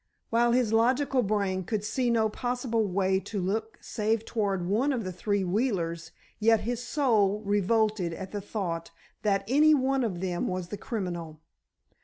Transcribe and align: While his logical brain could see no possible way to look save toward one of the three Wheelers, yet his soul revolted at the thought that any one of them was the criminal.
While 0.31 0.53
his 0.53 0.73
logical 0.73 1.21
brain 1.21 1.63
could 1.63 1.83
see 1.83 2.09
no 2.09 2.27
possible 2.27 2.87
way 2.87 3.19
to 3.19 3.39
look 3.39 3.77
save 3.81 4.25
toward 4.25 4.65
one 4.65 4.91
of 4.91 5.03
the 5.03 5.11
three 5.11 5.43
Wheelers, 5.43 6.09
yet 6.39 6.61
his 6.61 6.83
soul 6.83 7.41
revolted 7.45 8.11
at 8.11 8.31
the 8.31 8.41
thought 8.41 8.89
that 9.21 9.43
any 9.47 9.75
one 9.75 10.03
of 10.03 10.19
them 10.19 10.47
was 10.47 10.69
the 10.69 10.77
criminal. 10.77 11.39